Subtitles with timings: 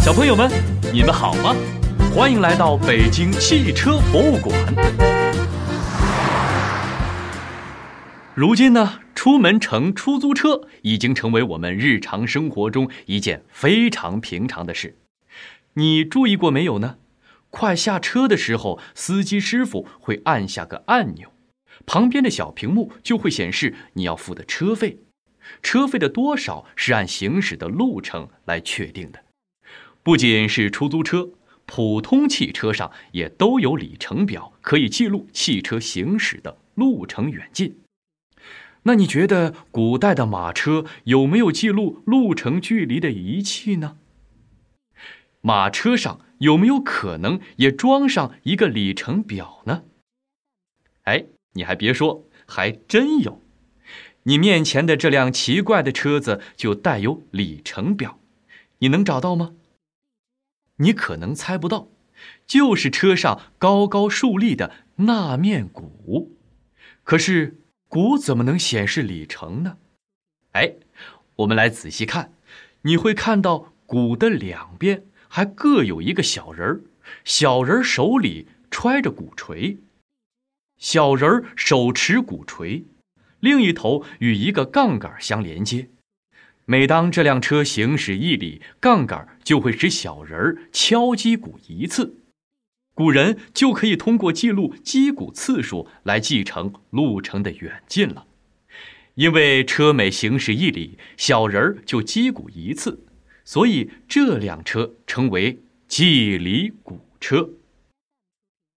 [0.00, 0.50] 小朋友们，
[0.94, 1.54] 你们好吗？
[2.14, 4.58] 欢迎来到北京汽车博物馆。
[8.34, 14.96] 如今呢，出门乘出租车已经成为我们日常生活中一件非常平常的事。
[15.74, 16.96] 你注意过没有呢？
[17.50, 21.28] 快下车的时候，司机师傅会按下个按钮，
[21.84, 25.00] 旁边的小屏幕就会显示你要付的车费。
[25.62, 29.20] 车费的多少是按行驶的路程来确定的。
[30.02, 31.30] 不仅是出租车，
[31.66, 37.78] 普通汽车上也都有里程表，可以记录汽车行驶的路程远近。
[38.84, 43.98] 那你觉得古代的马车有没有记录路程距离的仪器呢？
[45.42, 49.82] 马车上有没有可能也装上一个里程表呢？
[51.02, 53.42] 哎，你还别说，还真有。
[54.22, 58.18] 你面前的这辆奇怪的车子就带有里程表，
[58.78, 59.52] 你能找到吗？
[60.80, 61.88] 你可能猜不到，
[62.46, 66.36] 就是车上高高竖立的那面鼓。
[67.04, 69.78] 可是鼓怎么能显示里程呢？
[70.52, 70.74] 哎，
[71.36, 72.32] 我们来仔细看，
[72.82, 76.80] 你会看到鼓的两边还各有一个小人儿，
[77.24, 79.78] 小人手里揣着鼓槌，
[80.78, 82.84] 小人手持鼓槌，
[83.40, 85.90] 另一头与一个杠杆相连接。
[86.70, 92.22] 每当这辆车行驶一里，杠杆就会使小人儿敲击鼓一次，
[92.94, 98.24] 古人就可以通过记录击鼓次数来继承路程的远近了。
[99.16, 103.04] 因为车每行驶一里，小人儿就击鼓一次，
[103.44, 107.50] 所以这辆车称为计里鼓车。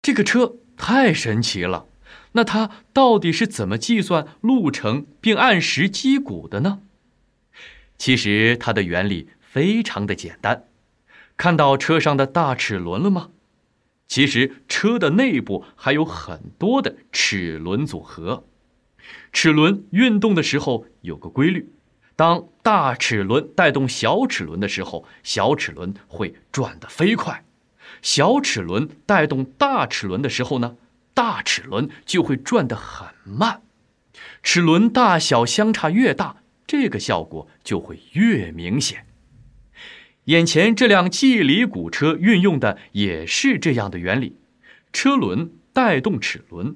[0.00, 1.88] 这个车太神奇了，
[2.32, 6.80] 那它到底是怎么计算路程并按时击鼓的呢？
[8.02, 10.64] 其实它的原理非常的简单，
[11.36, 13.28] 看到车上的大齿轮了吗？
[14.08, 18.42] 其实车的内部还有很多的齿轮组合，
[19.32, 21.70] 齿轮运动的时候有个规律，
[22.16, 27.44] 当大齿轮带动小齿轮的时候，小齿轮会转得飞快；
[28.02, 30.76] 小齿轮带动大齿轮的时候呢，
[31.14, 33.62] 大齿轮就会转得很慢。
[34.42, 36.41] 齿轮大小相差越大。
[36.72, 39.04] 这个效果就会越明显。
[40.24, 44.38] 眼前这辆计里鼓车运用的也是这样的原理，
[44.90, 46.74] 车轮带动齿轮，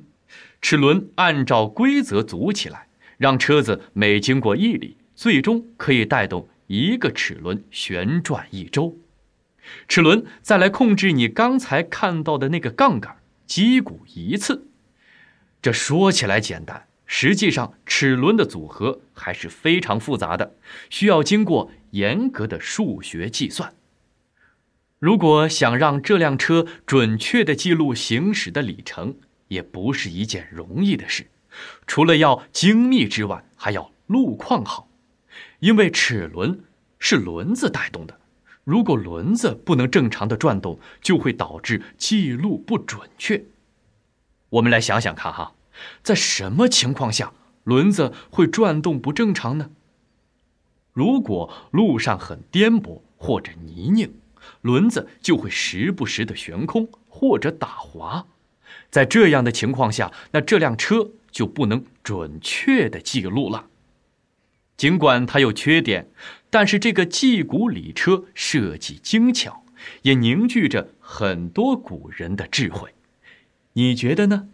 [0.60, 8.98] 齿轮按照规则组起来，让车子每经过一里，最终可以带动一个齿轮旋转一周。
[9.88, 14.68] 齿轮再来控制你刚才看到的那个杠杆，击鼓一次。
[15.62, 16.86] 这说起来简单。
[17.06, 20.56] 实际上，齿轮的组合还是非常复杂的，
[20.90, 23.72] 需要经过严格的数学计算。
[24.98, 29.14] 如果想让这辆车准确的记录行驶的里程，
[29.48, 31.26] 也不是一件容易的事。
[31.86, 34.88] 除了要精密之外，还要路况好，
[35.60, 36.64] 因为齿轮
[36.98, 38.18] 是轮子带动的，
[38.64, 43.44] 如果轮子不能正常的转动，就会导致记录不准确。
[44.48, 45.52] 我们来想想看，哈。
[46.02, 47.32] 在什么情况下
[47.64, 49.70] 轮子会转动不正常呢？
[50.92, 54.10] 如果路上很颠簸或者泥泞，
[54.62, 58.26] 轮子就会时不时的悬空或者打滑。
[58.90, 63.66] 在这样的情况下，那这辆车就不能准确的记录了。
[64.76, 66.08] 尽管它有缺点，
[66.50, 69.64] 但是这个记古里车设计精巧，
[70.02, 72.94] 也凝聚着很多古人的智慧。
[73.72, 74.48] 你觉得呢？